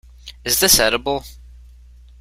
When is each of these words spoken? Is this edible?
Is 0.43 0.59
this 0.59 0.79
edible? 0.79 1.23